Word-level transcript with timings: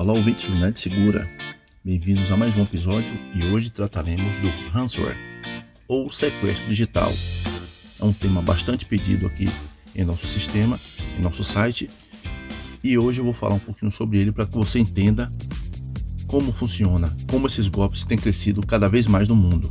Olá, 0.00 0.14
ouvintes 0.14 0.48
do 0.48 0.56
Net 0.56 0.80
Segura. 0.80 1.28
Bem-vindos 1.84 2.32
a 2.32 2.36
mais 2.36 2.56
um 2.56 2.62
episódio 2.62 3.12
e 3.34 3.44
hoje 3.44 3.68
trataremos 3.68 4.38
do 4.38 4.48
ransomware 4.72 5.18
ou 5.86 6.10
sequestro 6.10 6.66
digital. 6.68 7.12
É 8.00 8.04
um 8.06 8.10
tema 8.10 8.40
bastante 8.40 8.86
pedido 8.86 9.26
aqui 9.26 9.46
em 9.94 10.02
nosso 10.02 10.26
sistema, 10.26 10.74
em 11.18 11.20
nosso 11.20 11.44
site, 11.44 11.90
e 12.82 12.96
hoje 12.96 13.20
eu 13.20 13.26
vou 13.26 13.34
falar 13.34 13.56
um 13.56 13.58
pouquinho 13.58 13.92
sobre 13.92 14.16
ele 14.16 14.32
para 14.32 14.46
que 14.46 14.54
você 14.54 14.78
entenda 14.78 15.28
como 16.26 16.50
funciona, 16.50 17.14
como 17.30 17.46
esses 17.46 17.68
golpes 17.68 18.06
têm 18.06 18.16
crescido 18.16 18.66
cada 18.66 18.88
vez 18.88 19.06
mais 19.06 19.28
no 19.28 19.36
mundo. 19.36 19.70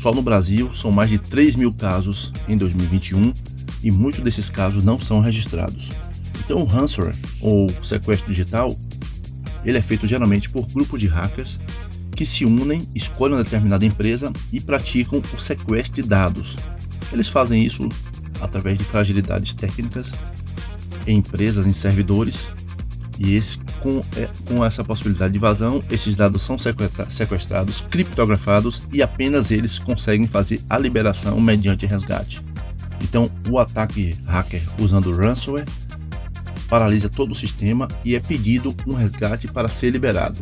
Só 0.00 0.10
no 0.10 0.22
Brasil 0.22 0.74
são 0.74 0.90
mais 0.90 1.10
de 1.10 1.18
3 1.18 1.54
mil 1.54 1.74
casos 1.74 2.32
em 2.48 2.56
2021 2.56 3.34
e 3.84 3.90
muitos 3.90 4.24
desses 4.24 4.48
casos 4.48 4.82
não 4.82 4.98
são 4.98 5.20
registrados. 5.20 5.90
Então, 6.42 6.62
o 6.62 6.64
ransomware 6.64 7.14
ou 7.42 7.68
sequestro 7.84 8.32
digital, 8.32 8.74
ele 9.68 9.78
é 9.78 9.82
feito 9.82 10.06
geralmente 10.06 10.48
por 10.48 10.66
grupos 10.66 10.98
de 10.98 11.06
hackers 11.06 11.58
que 12.16 12.24
se 12.24 12.44
unem, 12.44 12.88
escolhem 12.94 13.36
uma 13.36 13.44
determinada 13.44 13.84
empresa 13.84 14.32
e 14.52 14.60
praticam 14.60 15.22
o 15.32 15.38
sequestro 15.38 16.02
de 16.02 16.08
dados. 16.08 16.56
Eles 17.12 17.28
fazem 17.28 17.62
isso 17.62 17.88
através 18.40 18.78
de 18.78 18.84
fragilidades 18.84 19.54
técnicas 19.54 20.12
em 21.06 21.18
empresas, 21.18 21.66
em 21.66 21.72
servidores, 21.72 22.48
e 23.18 23.34
esse, 23.34 23.58
com, 23.80 24.00
é, 24.16 24.28
com 24.46 24.64
essa 24.64 24.82
possibilidade 24.82 25.32
de 25.32 25.38
vazão, 25.38 25.82
esses 25.90 26.14
dados 26.16 26.42
são 26.42 26.56
sequestrados, 26.58 27.80
criptografados 27.82 28.82
e 28.92 29.02
apenas 29.02 29.50
eles 29.50 29.78
conseguem 29.78 30.26
fazer 30.26 30.60
a 30.70 30.78
liberação 30.78 31.40
mediante 31.40 31.84
resgate. 31.84 32.40
Então, 33.02 33.30
o 33.48 33.58
ataque 33.58 34.16
hacker 34.26 34.62
usando 34.78 35.14
ransomware 35.14 35.66
paralisa 36.68 37.08
todo 37.08 37.32
o 37.32 37.34
sistema 37.34 37.88
e 38.04 38.14
é 38.14 38.20
pedido 38.20 38.74
um 38.86 38.94
resgate 38.94 39.48
para 39.48 39.68
ser 39.68 39.90
liberado. 39.90 40.36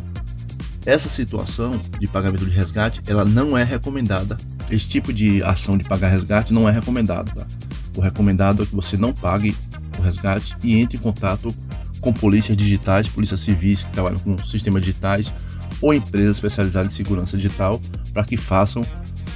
Essa 0.85 1.09
situação 1.09 1.79
de 1.99 2.07
pagamento 2.07 2.45
de 2.45 2.51
resgate, 2.51 3.01
ela 3.07 3.25
não 3.25 3.57
é 3.57 3.63
recomendada. 3.63 4.37
Esse 4.69 4.87
tipo 4.87 5.11
de 5.11 5.43
ação 5.43 5.77
de 5.77 5.83
pagar 5.83 6.09
resgate 6.09 6.53
não 6.53 6.67
é 6.67 6.71
recomendado. 6.71 7.33
Tá? 7.33 7.45
O 7.95 8.01
recomendado 8.01 8.63
é 8.63 8.65
que 8.65 8.75
você 8.75 8.95
não 8.95 9.13
pague 9.13 9.55
o 9.97 10.01
resgate 10.01 10.55
e 10.63 10.75
entre 10.77 10.97
em 10.97 10.99
contato 10.99 11.53
com 11.99 12.13
polícias 12.13 12.55
digitais, 12.55 13.07
polícias 13.07 13.39
civis 13.39 13.83
que 13.83 13.91
trabalham 13.91 14.19
com 14.19 14.41
sistemas 14.43 14.81
digitais 14.81 15.31
ou 15.81 15.93
empresas 15.93 16.37
especializadas 16.37 16.93
em 16.93 16.95
segurança 16.95 17.35
digital 17.35 17.81
para 18.13 18.23
que 18.23 18.37
façam 18.37 18.85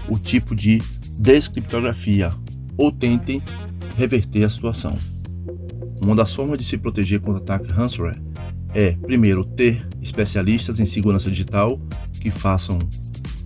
o 0.07 0.17
tipo 0.17 0.55
de 0.55 0.81
descriptografia 1.17 2.33
ou 2.77 2.91
tentem 2.91 3.43
reverter 3.97 4.43
a 4.43 4.49
situação. 4.49 4.97
Uma 6.01 6.15
das 6.15 6.33
formas 6.33 6.57
de 6.57 6.65
se 6.65 6.77
proteger 6.77 7.21
contra 7.21 7.41
ataque 7.41 7.71
ransomware 7.71 8.19
é, 8.73 8.93
primeiro, 8.93 9.43
ter 9.43 9.87
especialistas 10.01 10.79
em 10.79 10.85
segurança 10.85 11.29
digital 11.29 11.79
que 12.19 12.31
façam 12.31 12.79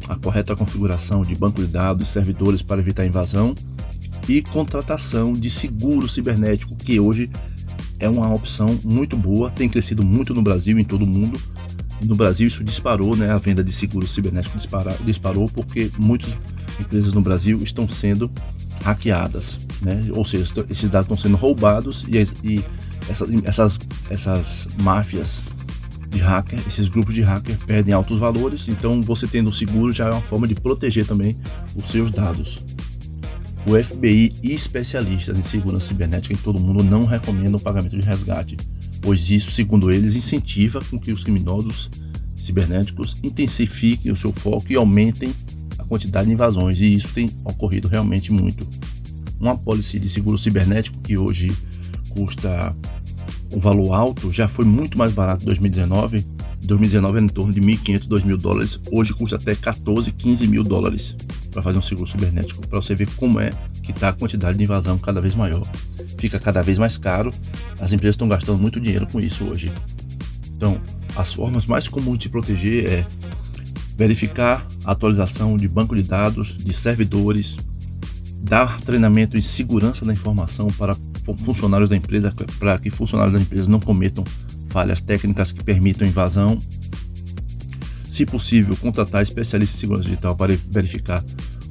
a 0.07 0.15
correta 0.15 0.55
configuração 0.55 1.23
de 1.23 1.35
banco 1.35 1.61
de 1.61 1.67
dados 1.67 2.07
e 2.07 2.11
servidores 2.11 2.61
para 2.61 2.79
evitar 2.79 3.05
invasão 3.05 3.55
e 4.29 4.41
contratação 4.41 5.33
de 5.33 5.49
seguro 5.49 6.07
cibernético, 6.07 6.75
que 6.75 6.99
hoje 6.99 7.29
é 7.99 8.07
uma 8.07 8.33
opção 8.33 8.79
muito 8.83 9.17
boa, 9.17 9.49
tem 9.49 9.67
crescido 9.67 10.03
muito 10.03 10.33
no 10.33 10.41
Brasil 10.41 10.77
e 10.77 10.81
em 10.81 10.85
todo 10.85 11.03
o 11.03 11.07
mundo. 11.07 11.39
No 12.01 12.15
Brasil 12.15 12.47
isso 12.47 12.63
disparou, 12.63 13.15
né? 13.15 13.31
A 13.31 13.37
venda 13.37 13.63
de 13.63 13.71
seguro 13.71 14.05
cibernético 14.05 14.57
disparou 15.03 15.49
porque 15.49 15.89
muitas 15.97 16.33
empresas 16.79 17.13
no 17.13 17.21
Brasil 17.21 17.61
estão 17.63 17.87
sendo 17.87 18.29
hackeadas 18.85 19.57
né? 19.81 20.07
Ou 20.11 20.25
seja, 20.25 20.45
esses 20.69 20.89
dados 20.89 21.05
estão 21.05 21.17
sendo 21.17 21.37
roubados 21.37 22.05
e, 22.07 22.17
e 22.43 22.63
essas, 23.09 23.29
essas, 23.43 23.79
essas 24.09 24.67
máfias 24.81 25.41
de 26.09 26.19
hacker, 26.19 26.59
esses 26.67 26.87
grupos 26.87 27.13
de 27.13 27.21
hacker 27.21 27.57
perdem 27.65 27.93
altos 27.93 28.19
valores, 28.19 28.67
então 28.67 29.01
você 29.01 29.27
tendo 29.27 29.49
o 29.49 29.53
seguro 29.53 29.91
já 29.91 30.07
é 30.07 30.11
uma 30.11 30.21
forma 30.21 30.47
de 30.47 30.55
proteger 30.55 31.05
também 31.05 31.35
os 31.75 31.85
seus 31.89 32.09
dados. 32.09 32.59
O 33.67 33.71
FBI 33.83 34.33
e 34.43 34.53
especialistas 34.53 35.37
em 35.37 35.43
segurança 35.43 35.87
cibernética 35.87 36.33
em 36.33 36.37
todo 36.37 36.57
o 36.57 36.61
mundo 36.61 36.83
não 36.83 37.03
recomendam 37.03 37.59
o 37.59 37.61
pagamento 37.61 37.97
de 37.97 38.05
resgate, 38.05 38.57
pois 39.01 39.29
isso, 39.29 39.51
segundo 39.51 39.91
eles, 39.91 40.15
incentiva 40.15 40.79
com 40.89 40.99
que 40.99 41.11
os 41.11 41.23
criminosos 41.23 41.89
cibernéticos 42.37 43.17
intensifiquem 43.23 44.11
o 44.11 44.15
seu 44.15 44.31
foco 44.31 44.65
e 44.69 44.75
aumentem 44.75 45.33
quantidade 45.85 46.27
de 46.27 46.33
invasões, 46.33 46.79
e 46.79 46.93
isso 46.93 47.09
tem 47.13 47.29
ocorrido 47.45 47.87
realmente 47.87 48.31
muito 48.31 48.67
uma 49.39 49.57
pólice 49.57 49.99
de 49.99 50.09
seguro 50.09 50.37
cibernético 50.37 51.01
que 51.01 51.17
hoje 51.17 51.55
custa 52.09 52.73
um 53.51 53.59
valor 53.59 53.93
alto, 53.93 54.31
já 54.31 54.47
foi 54.47 54.65
muito 54.65 54.97
mais 54.97 55.13
barato 55.13 55.43
em 55.43 55.45
2019. 55.45 56.25
2019 56.63 57.17
era 57.17 57.25
em 57.25 57.29
torno 57.29 57.53
de 57.53 57.61
1.500, 57.61 58.07
2.000 58.07 58.37
dólares. 58.37 58.79
Hoje 58.91 59.13
custa 59.13 59.35
até 59.35 59.53
14, 59.53 60.11
15 60.11 60.47
mil 60.47 60.63
dólares 60.63 61.15
para 61.51 61.61
fazer 61.61 61.77
um 61.77 61.81
seguro 61.81 62.09
cibernético, 62.09 62.67
para 62.67 62.81
você 62.81 62.95
ver 62.95 63.07
como 63.15 63.39
é 63.39 63.51
que 63.83 63.91
está 63.91 64.09
a 64.09 64.13
quantidade 64.13 64.57
de 64.57 64.63
invasão 64.63 64.97
cada 64.97 65.21
vez 65.21 65.35
maior. 65.35 65.65
Fica 66.17 66.39
cada 66.39 66.61
vez 66.61 66.77
mais 66.77 66.97
caro. 66.97 67.31
As 67.79 67.93
empresas 67.93 68.15
estão 68.15 68.27
gastando 68.27 68.57
muito 68.57 68.79
dinheiro 68.79 69.05
com 69.07 69.19
isso 69.19 69.45
hoje. 69.45 69.71
Então, 70.55 70.77
as 71.15 71.33
formas 71.33 71.65
mais 71.65 71.87
comuns 71.87 72.17
de 72.17 72.29
proteger 72.29 72.85
é 72.85 73.05
verificar 73.97 74.65
a 74.83 74.91
atualização 74.91 75.57
de 75.57 75.67
banco 75.67 75.95
de 75.95 76.03
dados, 76.03 76.57
de 76.57 76.73
servidores, 76.73 77.57
dar 78.41 78.79
treinamento 78.81 79.37
em 79.37 79.41
segurança 79.41 80.05
da 80.05 80.13
informação 80.13 80.67
para 80.67 80.95
funcionários 81.43 81.89
da 81.89 81.95
empresa, 81.95 82.33
para 82.59 82.77
que 82.77 82.89
funcionários 82.89 83.33
da 83.33 83.41
empresa 83.41 83.69
não 83.69 83.79
cometam 83.79 84.23
falhas 84.69 85.01
técnicas 85.01 85.51
que 85.51 85.63
permitam 85.63 86.07
invasão. 86.07 86.59
Se 88.09 88.25
possível, 88.25 88.75
contratar 88.77 89.23
especialistas 89.23 89.77
em 89.77 89.79
segurança 89.79 90.09
digital 90.09 90.35
para 90.35 90.55
verificar 90.67 91.23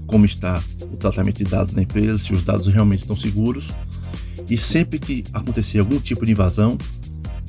como 0.07 0.25
está 0.25 0.63
o 0.81 0.97
tratamento 0.97 1.39
de 1.39 1.45
dados 1.45 1.75
da 1.75 1.83
empresa, 1.83 2.19
se 2.19 2.33
os 2.33 2.45
dados 2.45 2.67
realmente 2.67 3.01
estão 3.01 3.17
seguros. 3.17 3.71
E 4.49 4.59
sempre 4.59 4.99
que 4.99 5.25
acontecer 5.33 5.79
algum 5.79 5.99
tipo 5.99 6.27
de 6.27 6.33
invasão, 6.33 6.77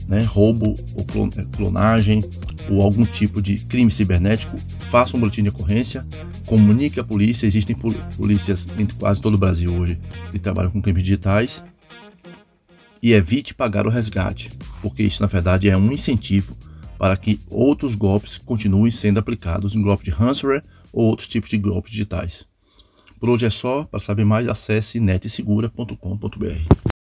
né, 0.07 0.23
roubo 0.23 0.75
ou 0.95 1.05
clonagem 1.51 2.23
ou 2.69 2.81
algum 2.81 3.05
tipo 3.05 3.41
de 3.41 3.57
crime 3.59 3.91
cibernético, 3.91 4.57
faça 4.89 5.15
um 5.15 5.19
boletim 5.19 5.43
de 5.43 5.49
ocorrência 5.49 6.03
comunique 6.45 6.99
à 6.99 7.03
polícia. 7.03 7.45
Existem 7.45 7.75
polícias 8.17 8.67
em 8.77 8.85
quase 8.85 9.21
todo 9.21 9.35
o 9.35 9.37
Brasil 9.37 9.73
hoje 9.73 9.99
que 10.31 10.39
trabalham 10.39 10.71
com 10.71 10.81
crimes 10.81 11.03
digitais. 11.03 11.63
E 13.01 13.13
evite 13.13 13.53
pagar 13.53 13.85
o 13.85 13.89
resgate, 13.89 14.51
porque 14.81 15.03
isso 15.03 15.21
na 15.21 15.27
verdade 15.27 15.69
é 15.69 15.77
um 15.77 15.91
incentivo 15.91 16.57
para 16.97 17.15
que 17.15 17.39
outros 17.49 17.93
golpes 17.93 18.37
continuem 18.37 18.89
sendo 18.89 19.19
aplicados 19.19 19.75
em 19.75 19.81
golpe 19.81 20.05
de 20.05 20.11
ransomware 20.11 20.63
ou 20.91 21.05
outros 21.05 21.27
tipos 21.27 21.49
de 21.49 21.57
golpes 21.57 21.91
digitais. 21.91 22.45
Por 23.19 23.29
hoje 23.29 23.45
é 23.45 23.49
só. 23.49 23.83
Para 23.83 23.99
saber 23.99 24.25
mais, 24.25 24.47
acesse 24.47 24.99
netsegura.com.br. 24.99 26.94